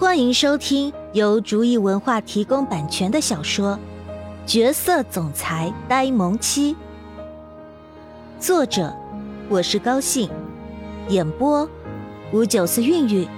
[0.00, 3.78] 欢迎收听由竹意文化提供版权的小说
[4.50, 6.74] 《角色总裁呆萌妻》，
[8.40, 8.96] 作者
[9.50, 10.30] 我是高兴，
[11.10, 11.68] 演播
[12.32, 13.28] 五九四韵韵。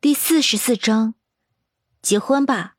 [0.00, 1.12] 第四十四章，
[2.00, 2.76] 结婚吧，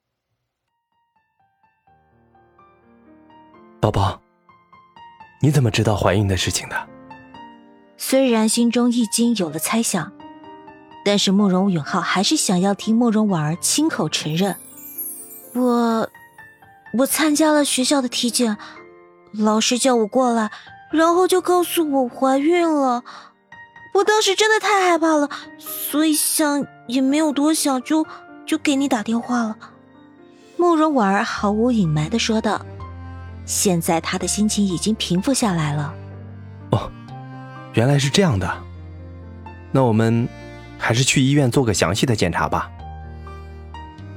[3.79, 4.26] 宝宝。
[5.39, 6.75] 你怎么知道怀孕的事情的？
[7.97, 10.11] 虽然心中已经有了猜想，
[11.05, 14.55] 但是慕容允浩还是想要听慕容婉儿亲口承认。
[15.53, 16.09] 我，
[16.93, 18.57] 我参加了学校的体检，
[19.31, 20.51] 老师叫我过来，
[20.91, 23.03] 然后就告诉我怀孕了。
[23.93, 28.05] 我当时真的太害怕了，所以想也没有多想，就
[28.45, 29.57] 就给你打电话了。
[30.55, 32.63] 慕容婉儿毫无隐瞒的说道。
[33.47, 35.93] 现在他的心情已经平复下来了。
[36.71, 36.91] 哦，
[37.73, 38.47] 原来是这样的。
[39.71, 40.27] 那我们
[40.77, 42.69] 还是去医院做个详细的检查吧。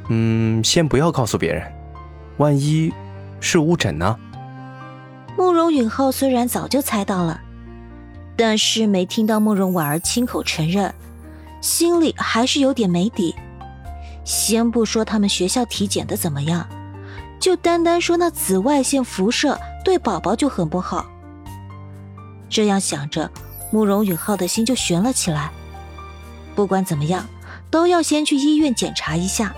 [0.09, 1.73] 嗯，先不要告诉别人，
[2.39, 2.93] 万一
[3.41, 4.19] 是误诊呢？
[5.39, 7.41] 慕容允浩虽然早就猜到了，
[8.37, 10.93] 但是没听到慕容婉儿亲口承认，
[11.61, 13.35] 心里还是有点没底。
[14.25, 16.69] 先不说他们学校体检的怎么样。
[17.41, 21.07] 就单单说那紫外线辐射对宝宝就很不好。
[22.51, 23.31] 这样想着，
[23.73, 25.51] 慕容允浩的心就悬了起来。
[26.55, 27.27] 不管怎么样，
[27.71, 29.55] 都要先去医院检查一下。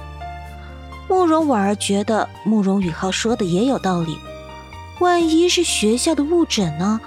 [1.09, 4.17] 慕容婉儿觉得慕容允浩说的也有道理，
[5.01, 7.01] 万一是学校的误诊呢？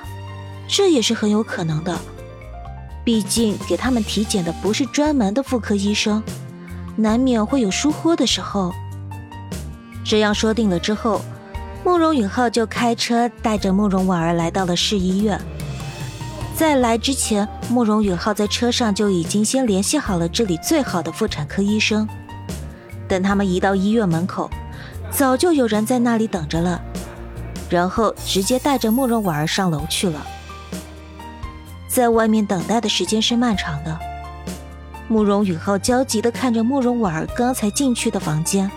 [0.67, 1.97] 这也是很有可能的。
[3.03, 6.21] 毕竟给他们体检的不是专门的妇科医生，
[6.95, 8.73] 难免会有疏忽的时候。
[10.05, 11.19] 这样说定了之后，
[11.83, 15.41] 慕容允浩就开车带着慕容婉儿来到了市医院。
[16.55, 22.07] 在来之前，慕容允浩在车上就已经先联系好了这里最好的妇产科医生。
[23.07, 24.49] 等他们一到医院门口，
[25.09, 26.79] 早就有人在那里等着了，
[27.67, 30.25] 然后直接带着慕容婉儿上楼去了。
[31.87, 33.99] 在外面等待的时间是漫长的，
[35.07, 38.69] 慕容允浩焦急地看着慕容婉儿刚才进去的房间。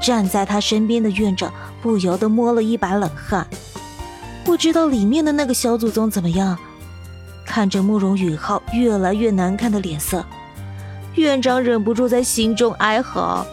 [0.00, 1.52] 站在他身边的院长
[1.82, 3.46] 不由得摸了一把冷汗，
[4.44, 6.56] 不知道里面的那个小祖宗怎么样。
[7.44, 10.24] 看着慕容允浩越来越难看的脸色，
[11.16, 13.44] 院长忍不住在心中哀嚎：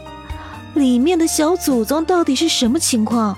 [0.76, 3.36] 里面的小祖宗到底是什么情况？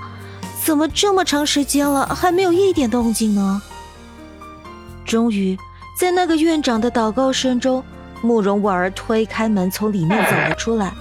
[0.62, 3.62] 怎么这么长时间了还没有一点动静呢？
[5.06, 5.58] 终于，
[5.98, 7.82] 在那个院长的祷告声中，
[8.22, 10.94] 慕容婉儿推开门从里面走了出来。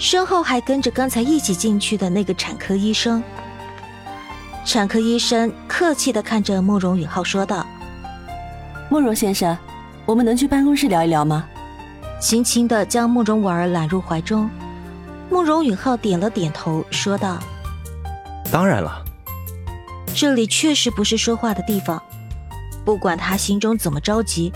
[0.00, 3.22] 身后还跟着刚才一起进去的那个产科医生。
[4.64, 7.66] 产科医生客气的看着慕容允浩说道
[8.88, 9.56] ：“慕容先生，
[10.06, 11.46] 我们能去办公室聊一聊吗？”
[12.18, 14.48] 轻轻的将慕容婉儿揽入怀中。
[15.28, 17.38] 慕容允浩点了点头，说道
[18.50, 19.04] ：“当然了。”
[20.16, 22.02] 这里确实不是说话的地方。
[22.86, 24.50] 不管他心中怎么着急，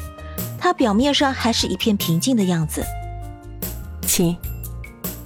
[0.58, 2.82] 他表面上还是一片平静的样子。
[4.06, 4.34] 请。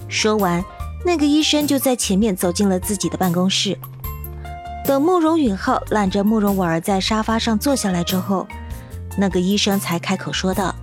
[0.08, 0.64] 说完，
[1.04, 3.78] 那个医生就在前面走进了自己的办公室。
[4.86, 8.48] 等慕容允浩揽着慕容婉儿在沙发上坐下来之后，
[9.18, 10.74] 那个医生才开口说道：“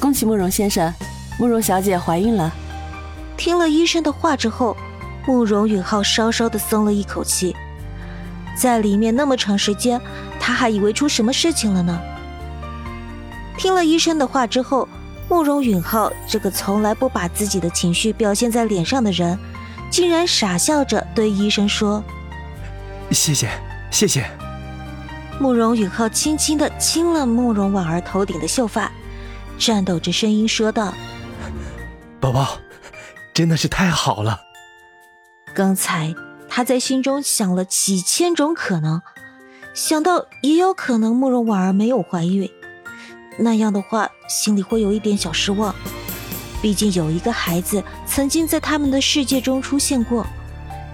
[0.00, 0.92] 恭喜慕容先生，
[1.38, 2.52] 慕容小姐怀孕了。”
[3.38, 4.76] 听了医生的话之后，
[5.24, 7.54] 慕容允浩稍稍的松了一口气。
[8.56, 10.00] 在里面那么长时间，
[10.40, 12.00] 他还以为出什么事情了呢。
[13.56, 14.88] 听了医生的话之后。
[15.30, 19.38] 慕容允浩这个从来不把自己的情绪表现在脸上的人，
[19.88, 22.02] 竟然傻笑着对医生说
[23.12, 23.48] ：“谢谢，
[23.92, 24.28] 谢谢。”
[25.38, 28.90] 慕容允浩轻轻的亲了慕容婉儿头顶的秀发，
[29.56, 30.92] 颤抖着声音说道
[32.18, 32.58] ：“宝宝，
[33.32, 34.40] 真的是太好了。”
[35.54, 36.12] 刚才
[36.48, 39.00] 他在心中想了几千种可能，
[39.74, 42.50] 想到也有可能慕容婉儿没有怀孕。
[43.42, 45.74] 那样的话，心里会有一点小失望。
[46.60, 50.26] 毕竟有一个孩子曾经在他们的世界中出现过，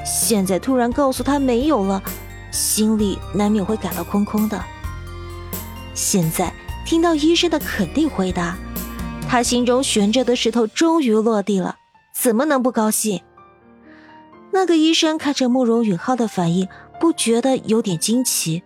[0.04, 2.00] 现在突然告诉他没有了，
[2.52, 4.64] 心里难免会感到空空的。
[5.92, 6.52] 现在
[6.84, 8.56] 听到医生的肯定回答，
[9.28, 11.76] 他心中悬着的石头终于落地了，
[12.14, 13.20] 怎么能不高兴？
[14.52, 16.68] 那个医生看着慕容允浩的反应，
[17.00, 18.62] 不觉得有点惊奇？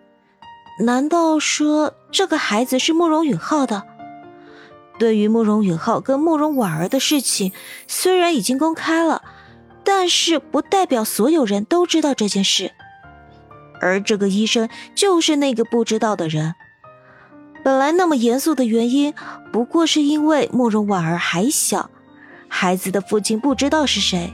[0.85, 1.95] 难道说？
[2.11, 3.85] 这个孩子是慕容允浩的。
[4.99, 7.53] 对于慕容允浩跟慕容婉儿的事情，
[7.87, 9.23] 虽然已经公开了，
[9.83, 12.73] 但是不代表所有人都知道这件事。
[13.81, 16.55] 而这个医生就是那个不知道的人。
[17.65, 19.15] 本来那么严肃的原因，
[19.53, 21.91] 不过是因为慕容婉儿还小，
[22.49, 24.33] 孩子的父亲不知道是谁，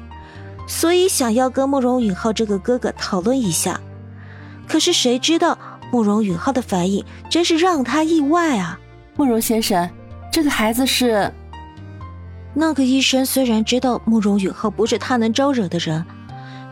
[0.66, 3.80] 所以想要跟慕容允浩这个哥哥讨论一下。
[4.66, 5.56] 可是谁知道
[5.92, 8.78] 慕容允浩的反应真是让他意外啊！
[9.16, 9.88] 慕容先生，
[10.30, 11.32] 这个孩子是……
[12.54, 16.04] 那个医生虽然知道慕容允浩不是他能招惹的人，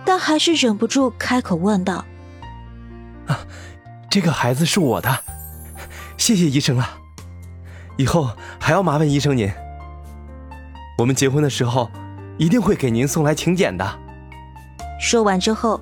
[0.05, 2.05] 但还是忍不住开口问道
[3.29, 3.39] ：“啊，
[4.11, 5.19] 这个孩子是我的。”
[6.17, 6.89] 谢谢医生了，
[7.97, 9.51] 以后还要麻烦医生您。
[10.97, 11.91] 我们结婚的时候
[12.39, 13.99] 一定会给您送来请柬的。
[15.01, 15.81] 说完之后，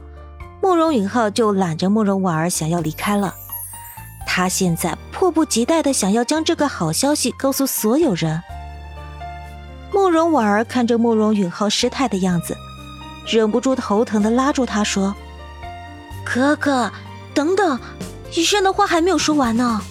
[0.63, 3.35] 慕容允浩就揽着慕容婉儿想要离开了。
[4.25, 8.41] 他现在迫不及待的想要将这个好消息告诉所有人。
[9.93, 12.57] 慕容婉儿看着慕容允浩失态的样子，
[13.27, 15.15] 忍不住头疼的拉住他说
[16.25, 16.91] ：“哥哥，
[17.35, 17.79] 等等，
[18.35, 19.83] 医生的话还没有说完呢。”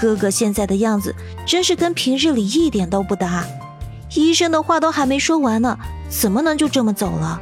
[0.00, 1.14] 哥哥现在的样子
[1.44, 3.44] 真是跟平日里一点都不搭，
[4.14, 5.76] 医生的话都还没说完呢，
[6.08, 7.40] 怎么能就这么走了？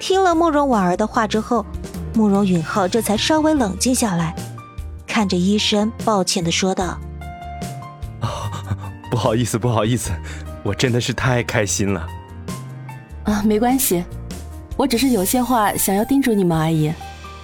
[0.00, 1.64] 听了慕容婉儿的话之后，
[2.14, 4.34] 慕容允浩这才稍微冷静下来，
[5.06, 6.98] 看着医生，抱歉的说道
[9.10, 10.10] ：“不好意思，不好意思，
[10.64, 12.04] 我真的是太开心了。”
[13.24, 14.02] 啊，没关系，
[14.76, 16.92] 我只是有些话想要叮嘱你们而已。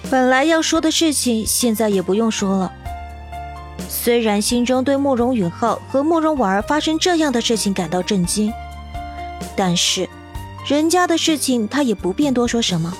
[0.09, 2.73] 本来要说的事情，现在也不用说了。
[3.87, 8.51] 虽然心中对慕容允浩和慕容婉儿发生这样的事情感到震惊，
[9.55, 10.09] 但是
[10.67, 12.93] 人家的事情他也不便多说什么，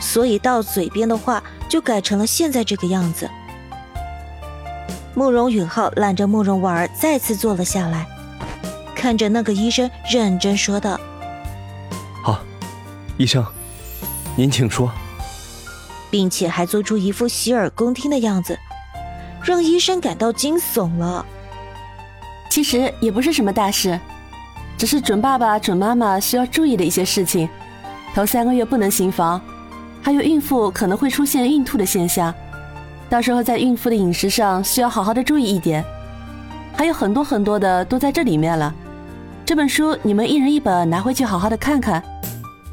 [0.00, 3.28] 所以到嘴边的话就改成了现在这个样子。
[5.12, 8.06] 慕容允浩揽着慕容婉儿再次坐了下来，
[8.94, 11.00] 看着那个医生认真说道
[12.22, 12.38] ：“好，
[13.16, 13.44] 医生，
[14.36, 14.88] 您请说。”
[16.10, 18.56] 并且还做出一副洗耳恭听的样子。
[19.42, 21.24] 让医生感到惊悚了。
[22.50, 23.98] 其实也不是什么大事，
[24.78, 27.46] 只是准爸爸、准妈妈需要注意的一些事情。
[28.14, 29.38] 头三个月不能行房，
[30.00, 32.32] 还有孕妇可能会出现孕吐的现象，
[33.10, 35.84] 到时候在孕妇的饮食上需要好好的注意一点。
[36.74, 38.72] 还有很多很多的都在这里面了。
[39.44, 42.02] 这本书你们一人一本，拿回去好好的看看。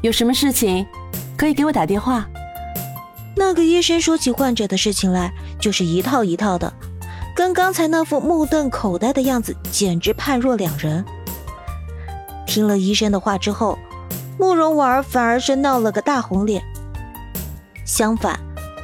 [0.00, 0.86] 有什么事情
[1.36, 2.26] 可以给我打电话。
[3.34, 5.30] 那个医生说起患者的事情来。
[5.58, 6.72] 就是一套一套的，
[7.34, 11.04] 跟刚才那副目瞪口呆的样子简直判若两人。
[12.46, 13.78] 听了医生的话之后，
[14.38, 16.62] 慕容婉儿反而是闹了个大红脸。
[17.84, 18.38] 相反，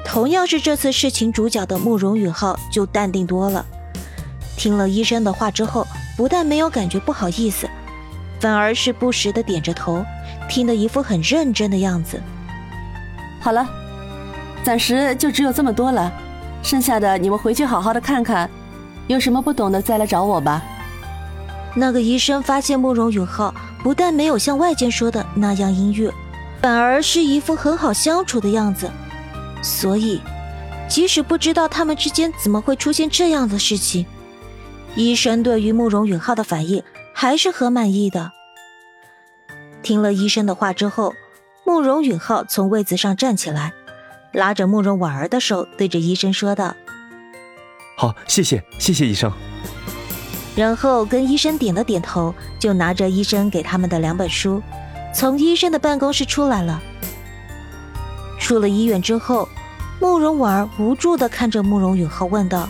[0.05, 3.65] 同样是这次事情主角的慕容允浩就淡定多了。
[4.57, 5.87] 听了医生的话之后，
[6.17, 7.69] 不但没有感觉不好意思，
[8.39, 10.05] 反而是不时的点着头，
[10.49, 12.21] 听得一副很认真的样子。
[13.41, 13.67] 好了，
[14.63, 16.13] 暂时就只有这么多了。
[16.63, 18.49] 剩下的你们回去好好的看看，
[19.09, 20.63] 有什么不懂的再来找我吧。
[21.75, 26.11] 那个医生发现慕容允浩不但没有像外间说的那样阴郁，
[26.61, 28.91] 反而是一副很好相处的样子，
[29.63, 30.21] 所以
[30.89, 34.07] 即使不知道他们之间怎么会出现这样的事情，
[34.95, 36.83] 医生对于慕容允浩的反应
[37.15, 38.33] 还是很满意的。
[39.83, 41.15] 听了医生的话之后，
[41.65, 43.73] 慕容允浩从位子上站起来。
[44.33, 46.75] 拉着慕容婉儿的手，对着医生说道
[47.99, 49.31] ：“好，谢谢，谢谢医生。”
[50.55, 54.63] 然后跟医生点了点头，就拿着医生给他们的两本书，
[55.15, 56.81] 从医生的办公室出来了。
[58.39, 59.49] 出了医院之后，
[60.01, 62.69] 慕容婉儿无助的看着慕容允浩，问道：“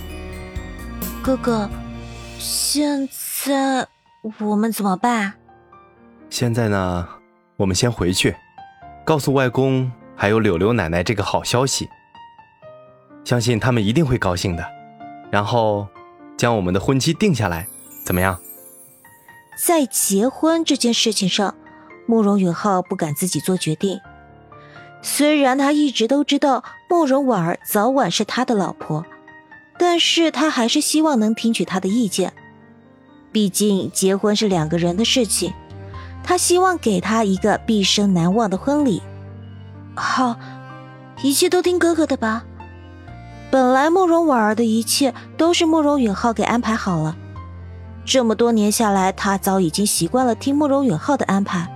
[1.22, 1.68] 哥哥，
[2.38, 3.08] 现
[3.44, 3.86] 在
[4.38, 5.32] 我们怎么办？”
[6.30, 7.08] 现在呢，
[7.56, 8.36] 我们先回去，
[9.04, 9.90] 告诉外公。
[10.14, 11.88] 还有柳柳奶奶这个好消息，
[13.24, 14.64] 相信他们一定会高兴的。
[15.32, 15.88] 然后，
[16.36, 17.66] 将我们的婚期定下来，
[18.04, 18.38] 怎么样？
[19.56, 21.54] 在结婚这件事情上，
[22.06, 24.00] 慕容允浩不敢自己做决定。
[25.02, 29.04] 虽然他一直都知道慕容婉儿早晚是他的老婆，
[29.78, 32.32] 但是他还是希望能听取他的意见。
[33.30, 35.52] 毕竟结婚是两个人的事情，
[36.22, 39.02] 他希望给他一个毕生难忘的婚礼。
[39.94, 40.36] 好，
[41.22, 42.44] 一切都听哥哥的吧。
[43.50, 47.16] 本来慕容婉儿的一切都是慕容允浩给安排好了，
[48.04, 51.68] 这么多年下来，他早已经习惯了听慕容允浩的安排。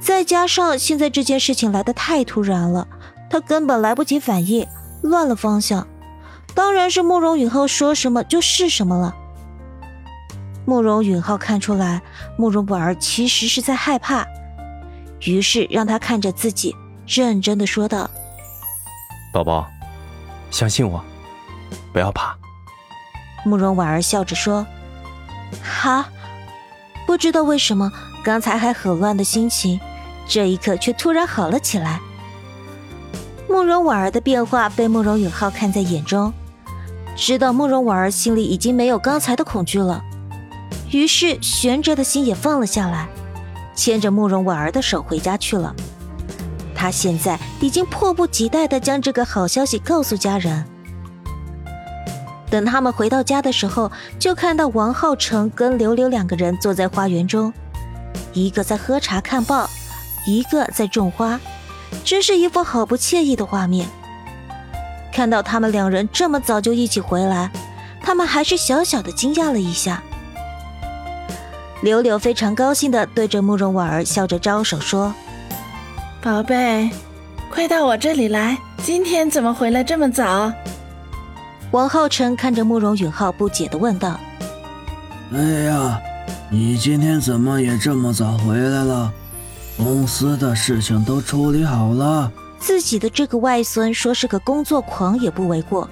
[0.00, 2.86] 再加上现在这件事情来的太突然了，
[3.28, 4.66] 他根本来不及反应，
[5.02, 5.86] 乱了方向。
[6.54, 9.14] 当然是慕容允浩说什么就是什么了。
[10.64, 12.02] 慕容允浩看出来
[12.36, 14.26] 慕容婉儿其实是在害怕，
[15.20, 16.74] 于是让他看着自己。
[17.06, 18.10] 认真的说道
[19.32, 19.64] ：“宝宝，
[20.50, 21.04] 相信我，
[21.92, 22.36] 不要怕。
[23.44, 24.66] 慕容婉儿笑着说
[25.62, 26.08] ：“哈。”
[27.06, 27.92] 不知道为什么，
[28.24, 29.78] 刚才还很乱的心情，
[30.26, 32.00] 这一刻却突然好了起来。
[33.48, 36.32] 慕容婉儿的变化被慕容允浩看在眼中，
[37.14, 40.02] 知道慕容婉儿心里已经没有刚才的恐惧了，
[40.90, 43.08] 于是悬着的心也放了下来，
[43.76, 45.72] 牵着慕容婉儿的手回家去了。
[46.74, 50.66] 他现在已经迫不及待地将这个好消息告诉家人。
[52.50, 57.52] 等他们回到家的时候，就看到王浩成跟柳柳两个人坐在花园中，
[58.32, 59.68] 一个在喝茶看报，
[60.26, 61.40] 一个在种花，
[62.04, 63.88] 真是一副好不惬意的画面。
[65.12, 67.50] 看到他们两人这么早就一起回来，
[68.02, 70.02] 他们还是小小的惊讶了一下。
[71.82, 75.14] 柳柳非常高兴的对着慕容婉儿笑着招手说
[76.22, 76.90] ：“宝贝，
[77.50, 80.52] 快到我这里来，今天怎么回来这么早？”
[81.76, 84.18] 王浩辰看着慕容允浩，不解的问道
[85.30, 86.00] ：“哎呀，
[86.48, 89.12] 你今天怎么也这么早回来了？
[89.76, 95.86] 公司的事情都处理好了？”自己的这个外孙说是个工作狂也不为过。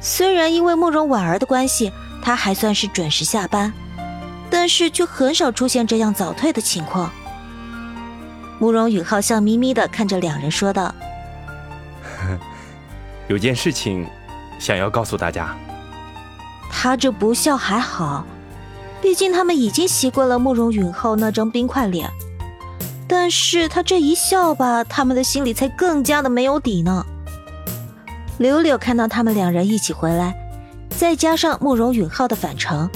[0.00, 3.72] 虽然因为慕容婉儿的关系，他还算是准时下班，
[4.48, 7.10] 但是却很少出现这样早退的情况。
[8.60, 10.94] 慕容允浩笑眯眯的看着两人说道
[13.26, 14.06] ：“有件事情。”
[14.64, 15.54] 想要告诉大家，
[16.70, 18.24] 他这不笑还好，
[19.02, 22.10] 毕竟他们已经习惯了慕容允浩那张冰块脸。
[23.06, 27.04] 但是他这一笑吧，他们的心里才更加的没有底呢。
[28.38, 30.34] 柳柳看到他们两人一起回来，
[30.88, 32.88] 再加上慕容允浩的返程，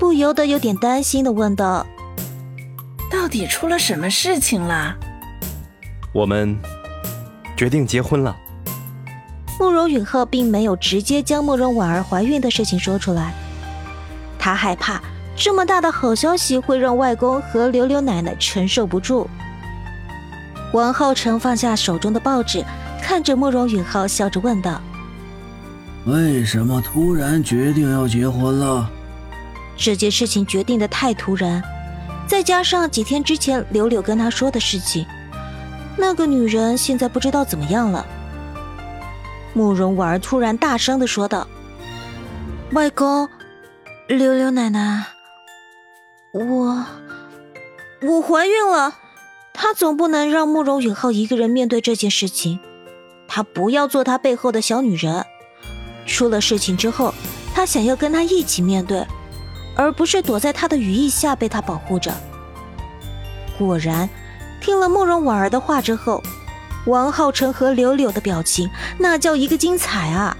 [0.00, 1.86] 不由得有点担心的问道
[3.12, 4.96] ：“到底出了什么事情了？”
[6.14, 6.58] 我们
[7.54, 8.34] 决定结婚了。
[9.64, 13.32] 慕容允浩并没有直接将慕容婉儿怀孕的事情说出来，
[14.38, 15.00] 他害怕
[15.34, 19.26] 这么大的好消息会让外公和柳柳奶奶承受不住。
[20.74, 22.62] 王浩成放下手中的报纸，
[23.00, 24.78] 看着慕容允浩，笑着问道
[26.04, 28.90] ：“为什么突然决定要结婚了？”
[29.78, 31.62] 这件事情决定的太突然，
[32.28, 35.06] 再加上几天之前柳柳跟他说的事情，
[35.96, 38.04] 那个女人现在不知道怎么样了。
[39.56, 41.46] 慕容婉儿突然大声的说道
[42.74, 43.28] ：“外公，
[44.08, 45.06] 柳柳奶奶，
[46.32, 46.84] 我
[48.02, 48.92] 我怀孕了。
[49.52, 52.58] 他总不能让慕容允浩一个人面对这件事情，
[53.28, 55.24] 他不要做他背后的小女人。
[56.04, 57.14] 出了事情之后，
[57.54, 59.06] 他想要跟他一起面对，
[59.76, 62.12] 而不是躲在他的羽翼下被他保护着。
[63.56, 64.10] 果然，
[64.60, 66.20] 听了慕容婉儿的话之后。”
[66.86, 70.36] 王浩辰和柳柳的表情，那叫一个精彩啊！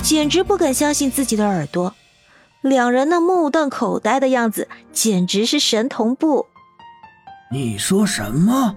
[0.00, 1.92] 简直不敢相信自己的耳朵，
[2.62, 6.46] 两人那目瞪口呆的样子，简直是神同步。
[7.50, 8.76] 你说什么？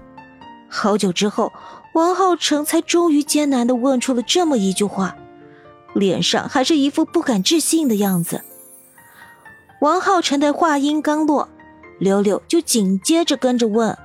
[0.68, 1.52] 好久之后，
[1.94, 5.14] 王浩成才终于艰难的问出了这么一句话，
[5.94, 8.42] 脸上还是一副不敢置信的样子。
[9.80, 11.48] 王浩成的话音刚落，
[12.00, 13.96] 柳柳就紧接着跟着问：“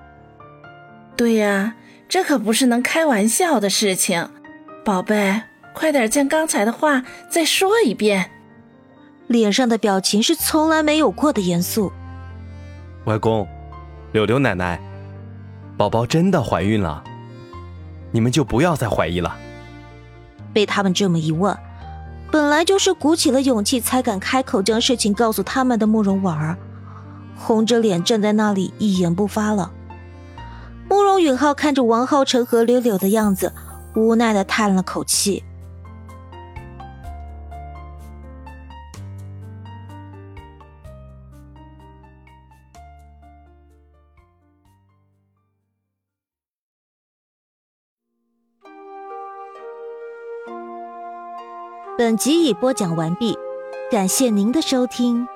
[1.17, 1.73] 对呀。”
[2.09, 4.29] 这可不是能开玩笑的事情，
[4.85, 5.41] 宝贝，
[5.73, 8.31] 快点将刚才的话再说一遍。
[9.27, 11.91] 脸上的表情是从来没有过的严肃。
[13.03, 13.45] 外公，
[14.13, 14.79] 柳柳奶奶，
[15.75, 17.03] 宝宝真的怀孕了，
[18.11, 19.35] 你们就不要再怀疑了。
[20.53, 21.55] 被他们这么一问，
[22.31, 26.57] 本来就是鼓起了勇气才敢开口将事情告诉他们的慕容婉儿，
[27.35, 29.73] 红着脸站在那里一言不发了。
[31.17, 33.51] 慕容允浩看着王浩成和柳柳的样子，
[33.95, 35.43] 无奈的叹了口气。
[51.97, 53.35] 本集已播讲完毕，
[53.89, 55.27] 感谢您的收听。